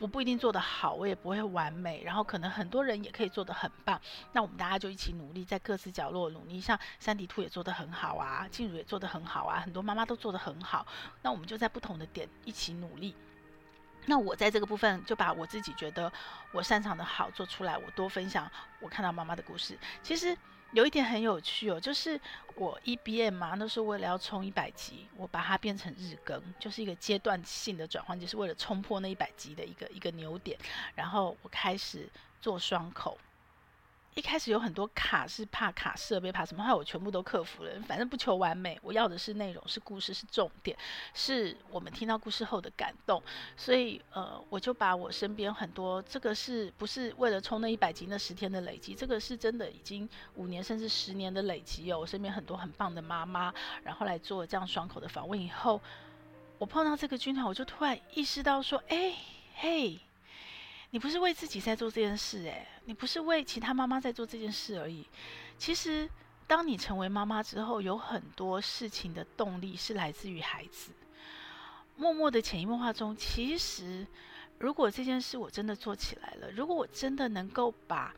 [0.00, 4.00] 我不一定做得好，我也不会完美，然后可能很多人也可以做得很棒。
[4.32, 6.60] 那我们大家就一起努力，在各自角落努力。
[6.60, 10.86] 像珊迪兔也做得很好啊，静茹也做得很好啊，很多妈妈都做得很好。
[11.22, 13.14] 那我们就在不同的点一起努力。
[14.06, 16.10] 那我在这个部分就把我自己觉得
[16.52, 19.78] 我擅长的好做出来，我多分享我看到妈妈的故事。
[20.02, 20.36] 其实。
[20.72, 22.20] 有一点很有趣哦，就是
[22.54, 30.58] 我 EBM 嘛，那时候为了要冲一百级，我把它变成日更，就是一个阶段性的转换，就是为了冲破那一百级的一个一个牛点。
[30.94, 32.08] 然后我开始
[32.40, 33.18] 做双口
[34.18, 37.70] 一开始有很多卡是怕卡设备，怕什么，后来我全部都克服了。
[37.86, 40.76] 反正不求完美，我要的是内容，是故事，是重点，
[41.14, 43.22] 是我们听到故事后的感动。
[43.56, 48.92] 所以呃，我就把我身边很多，这个是不是为了冲那一百集那十天的累积？
[48.92, 52.00] 这个是真的已经五年甚至十年的累积哦。
[52.00, 53.54] 我身边很多很棒的妈妈，
[53.84, 55.80] 然后来做这样双口的访问以后，
[56.58, 59.14] 我碰到这个军团，我就突然意识到说，哎，
[59.54, 60.00] 嘿。
[60.90, 65.06] 你不是为自己在做这件事，诶，你不是为其他妈妈在做这件事而已。
[65.58, 66.08] 其实，
[66.46, 70.92] 当你成为妈妈之后，有很多事情的动力是来自于孩子。
[71.96, 74.06] 默默的潜移默化中，其实，
[74.58, 78.14] 如果这件事我真的做起来了，如果我真的能够把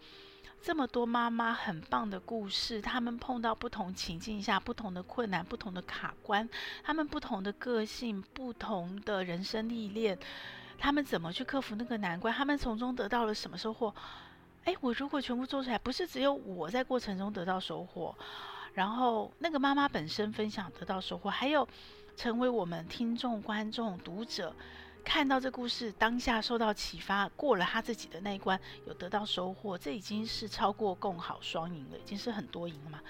[0.62, 6.48] 这么多妈妈很棒的故事，他们碰到不同情境下不同的困难、不同的卡关，
[6.84, 10.16] 他们不同的个性、不同的人生历练。
[10.80, 12.34] 他们怎么去克服那个难关？
[12.34, 13.94] 他们从中得到了什么收获？
[14.64, 18.16] 诶，我如果全部做出来，不是只有我在过程中得到收获，
[18.72, 21.68] 然后那个妈妈本身分享得到收获，还有
[22.16, 24.54] 成为我们听众、观众、读者
[25.04, 33.00] 看到这故事当下受到启发，过了他自己的那一关，有得到收获，这已经是超过共好双赢了，已经是很多赢了嘛。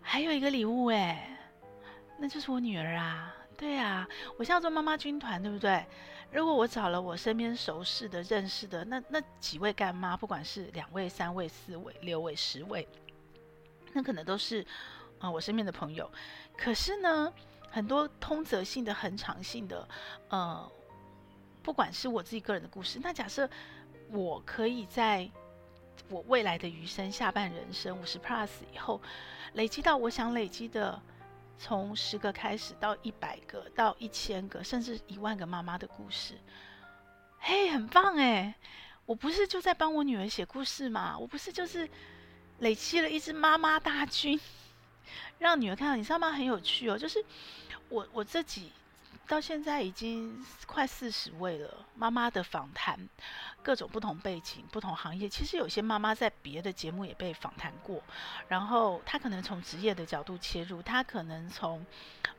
[0.00, 1.36] 还有一个礼物，诶，
[2.18, 3.34] 那就是我女儿啊。
[3.58, 4.08] 对啊，
[4.38, 5.84] 我现在做妈妈军团，对不对？
[6.30, 12.86] 如果我找了我身边熟识的、认识的那那几位干妈，不管是两位、三位、四位、六位、十位，
[13.94, 14.60] 那可能都是
[15.18, 16.10] 啊、呃、我身边的朋友。
[16.56, 17.32] 可是呢，
[17.70, 19.88] 很多通则性的、恒常性的，
[20.28, 20.70] 呃，
[21.62, 23.48] 不管是我自己个人的故事，那假设
[24.10, 25.28] 我可以在
[26.10, 29.00] 我未来的余生、下半人生五十 plus 以后，
[29.54, 31.00] 累积到我想累积的。
[31.58, 36.34] 从十个开始到一百个，到一千个，甚至一万个妈妈的故事，
[37.38, 38.54] 嘿，很棒哎！
[39.04, 41.18] 我不是就在帮我女儿写故事吗？
[41.18, 41.88] 我不是就是
[42.60, 44.38] 累积了一支妈妈大军，
[45.38, 45.96] 让女儿看到。
[45.96, 46.30] 你知道吗？
[46.30, 47.24] 很有趣哦，就是
[47.88, 48.70] 我我自己。
[49.26, 52.98] 到现在已经快四十位了，妈妈的访谈，
[53.68, 55.28] 各种不同背景、不同行业。
[55.28, 58.02] 其实有些妈妈在别的节目也被访谈过，
[58.48, 61.84] 然后她可能从职业的角度切入，她可能从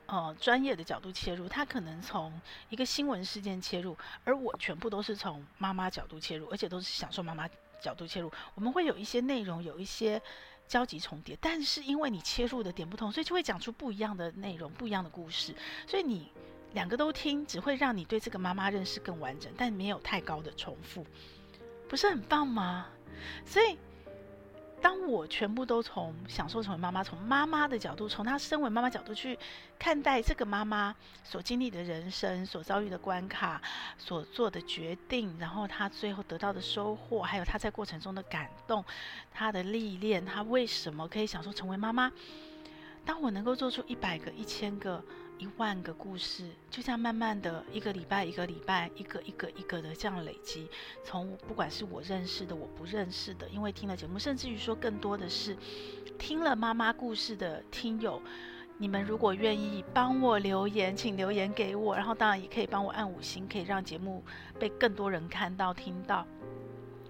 [0.07, 7.47] 呃专业的角度切入，她可能从一个新闻事件切入，而我全部都是从妈妈角度切入，而且都是享受妈妈
[7.79, 8.31] 角度切入。
[8.55, 10.19] 我们会有一些内容，有一些
[10.67, 15.53] 交集重叠，但是因为你切入的点不同，所以就会讲出不一样的内容、不一样的故事，
[15.85, 16.31] 所以你。
[16.73, 21.05] 两个都听，只会让你对这个妈妈认识更完整，但没有太高的重复，
[21.87, 22.85] 不是很棒吗？
[23.43, 23.77] 所以，
[24.79, 29.37] 当我全部都从享受成为妈妈，从妈妈的角度，从她身为妈妈角度去
[29.79, 33.59] 看待这个妈妈所经历的人生、所遭遇的关卡、
[33.97, 38.85] 所做的决定，然后她最后得到的收获，还有她在过程中的感动、
[39.33, 42.11] 她的历练，她为什么可以享受成为妈妈？
[43.03, 45.03] 当我能够做出一百个、一千个。
[45.39, 50.67] 一万个故事，就这样慢慢的一个礼拜一个礼拜，一个一个一个的这样累积。
[51.01, 55.55] 从不管是我认识的，我不认识的，因为听了节目，甚至于说更多的是
[56.17, 58.21] 听了妈妈故事的听友，
[58.77, 64.21] 你们如果愿意帮我留言，请留言给我，然后当然也可以帮我按五星，可以让节目
[64.59, 66.27] 被更多人看到听到。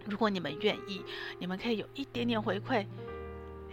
[0.05, 1.03] 如果你们愿意，
[1.39, 2.85] 你们可以有一点点回馈。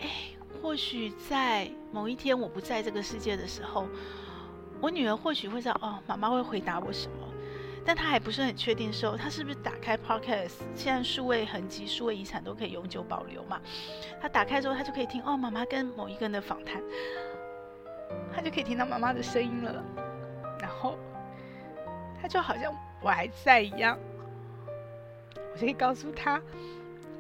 [0.01, 0.31] 哎，
[0.63, 3.87] 或许在某一天我不在这个世界的时候。
[4.81, 7.27] 我女儿或许会知道哦，妈妈会回答我什么，
[7.85, 10.53] 但她还不是很确定的时候，她是不是打开 Podcast？
[10.74, 13.61] 现在数位痕迹、数位遗产都可以永久保留嘛？
[14.20, 16.83] 她打开之后，她就可以听哦，妈妈跟某一个人的访谈，
[18.35, 19.83] 她就可以听到妈妈的声音了。
[20.61, 20.97] 然后，
[22.20, 23.99] 她就好像我还在一样，
[25.53, 26.41] 我就可以告诉她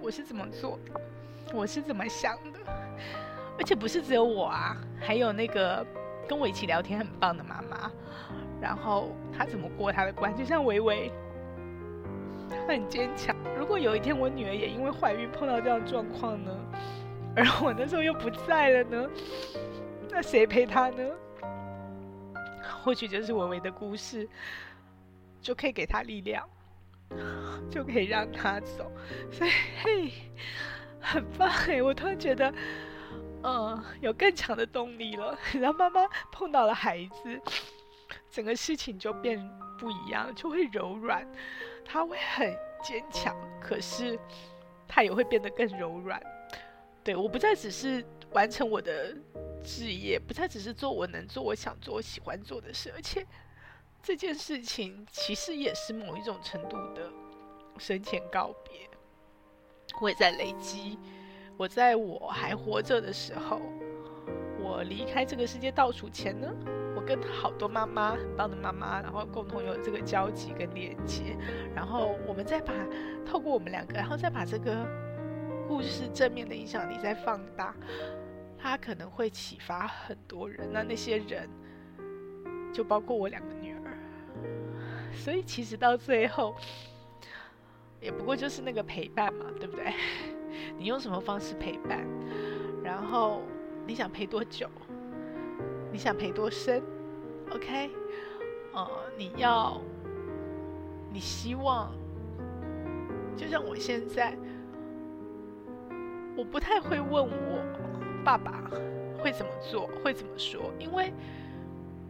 [0.00, 1.00] 我是怎么做的，
[1.54, 2.60] 我是怎么想的，
[3.58, 5.84] 而且不是只有我啊，还有那个。
[6.26, 7.90] 跟我一起聊天很棒的妈妈，
[8.60, 10.34] 然后她怎么过她的关？
[10.36, 11.12] 就像维维，
[12.50, 13.34] 她很坚强。
[13.58, 16.50] 如果有一天我女儿也因为怀孕碰到这样状况呢？
[17.36, 19.10] 而我那时候又不在了呢？
[20.10, 21.04] 那谁陪她呢？
[22.82, 24.28] 或许就是维维的故事，
[25.40, 26.48] 就可以给她力量，
[27.70, 28.90] 就可以让她走。
[29.30, 29.50] 所以
[29.82, 30.12] 嘿，
[31.00, 31.82] 很棒哎！
[31.82, 32.52] 我突然觉得。
[33.48, 35.38] 嗯，有更强的动力了。
[35.54, 37.40] 然后妈妈碰到了孩子，
[38.28, 39.38] 整个事情就变
[39.78, 41.24] 不一样，就会柔软。
[41.84, 44.18] 她会很坚强，可是
[44.88, 46.20] 她也会变得更柔软。
[47.04, 49.16] 对，我不再只是完成我的
[49.62, 53.24] 职业，不再只是做我能做、我想做、我喜欢做的事，而且
[54.02, 57.08] 这件事情其实也是某一种程度的
[57.78, 58.90] 生前告别。
[60.00, 60.98] 我也在累积。
[61.56, 63.60] 我在我还活着的时候，
[64.60, 66.52] 我离开这个世界倒数前呢，
[66.94, 71.36] 我跟好多妈妈，很棒的妈妈，然后共同有这个交集跟连接，
[71.74, 72.74] 然后我们再把
[73.24, 74.86] 透过我们两个，然后再把这个
[75.66, 77.74] 故事正面的影响力再放大，
[78.58, 80.68] 它可能会启发很多人。
[80.70, 81.48] 那那些人
[82.72, 83.96] 就包括我两个女儿，
[85.14, 86.54] 所以其实到最后。
[87.98, 89.86] 也不过就是那个陪伴嘛，对不对？
[90.78, 92.06] 你用什么方式陪伴？
[92.82, 93.42] 然后
[93.86, 94.68] 你想陪多久？
[95.90, 96.82] 你想陪多深
[97.50, 97.90] ？OK？
[98.72, 99.80] 呃，你要，
[101.12, 101.92] 你希望，
[103.36, 104.36] 就像我现在，
[106.36, 107.62] 我不太会问我
[108.24, 108.70] 爸爸
[109.18, 111.12] 会怎么做，会怎么说，因为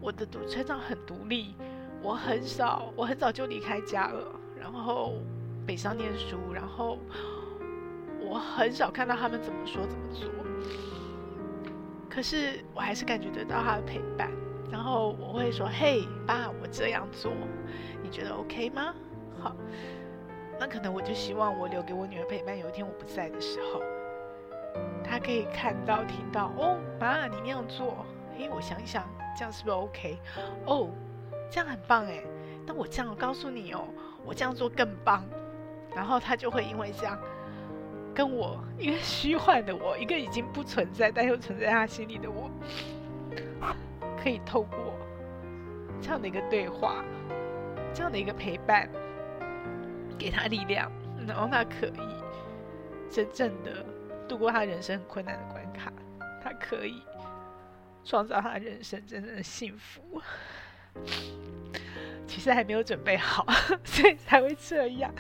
[0.01, 1.55] 我的独成长很独立，
[2.03, 4.25] 我很少，我很早就离开家了，
[4.61, 5.15] 然后。
[5.67, 6.97] 北上念书，然后
[8.29, 10.29] 我很少看到他们怎么说怎么做，
[12.11, 14.31] 可是我还是感觉得到他的陪伴。
[14.69, 17.33] 然后我会说：“嘿，爸，我这样做，
[18.03, 18.93] 你觉得 OK 吗？”
[19.41, 19.55] 好，
[20.59, 22.59] 那可能我就希望我留给我女儿陪伴。
[22.59, 23.81] 有一天我不在的时候，
[25.05, 28.05] 她可以看到、听到：“哦，妈，你那样做，
[28.37, 29.05] 嘿，我想一想，
[29.39, 30.19] 这样是不是 OK？
[30.67, 30.89] 哦，
[31.49, 32.25] 这样很棒哎。
[32.67, 33.85] 那我这样告诉你哦，
[34.25, 35.25] 我这样做更棒。”
[35.95, 37.17] 然后她就会因为这样，
[38.17, 42.51] 跟我一个虚幻的我，一个已经不存在但又存在他心里的我，
[44.19, 44.95] 可以透过
[46.01, 47.05] 这样的一个对话，
[47.93, 48.89] 这样的一个陪伴，
[50.19, 50.91] 给他力量，
[51.29, 52.25] 然后他可以
[53.11, 53.85] 真正的
[54.27, 55.93] 度过他人生很困难的关卡，
[56.43, 57.03] 他可以
[58.03, 60.23] 创造他人生真正的幸福。
[62.27, 63.47] 其实还没有准备好，
[63.85, 65.13] 所以才会这样。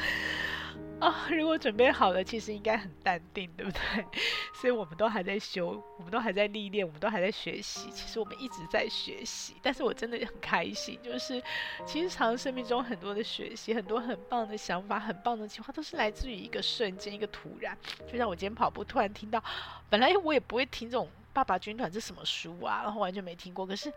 [0.98, 4.04] 啊、如果准备好了，其实应该很淡定，对不对？
[4.60, 7.90] 所以我们都还在修，我们都还在历练，我们都还在学习。
[7.90, 11.40] 其实我们一直在学习，但是我真的很开心，就是
[11.84, 17.76] 其实常生命中很多的学习，很多很棒的想法，很棒的计划，都是来自于一个瞬间，一个突然。
[18.10, 19.42] 就像我今天跑步，突然听到，
[19.90, 23.92] 本来我也不会听这种爸爸军团这什么书啊，然后完全没听过，可是。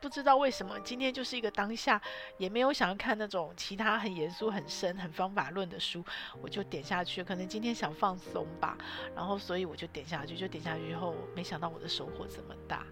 [0.00, 2.00] 不知道为什么今天就是一个当下，
[2.38, 6.02] 也没有想要看那种其他很严肃、很深、很方法论的书，
[6.40, 7.22] 我就点下去。
[7.22, 8.78] 可能今天想放松吧，
[9.14, 10.36] 然后所以我就点下去。
[10.36, 12.86] 就点下去以后，没想到我的收获这么大。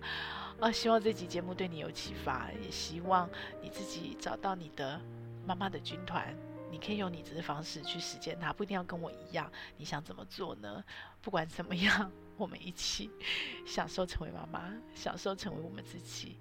[0.60, 3.28] 啊，希望这集节目对你有启发，也希望
[3.62, 5.00] 你自己找到你的
[5.46, 6.36] 妈妈的军团，
[6.70, 9.50] 你可以用你自己的方式去实践它，不一定要跟我一样。
[9.76, 10.84] 你想怎么做呢？
[11.22, 13.10] 不管怎么样，我们一起
[13.64, 16.38] 享受成为妈妈，享受成为我们自己。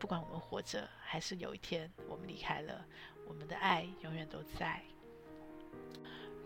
[0.00, 2.84] 不管我们活着，还是有一天我们离开了，
[3.26, 4.82] 我们的爱永远都在。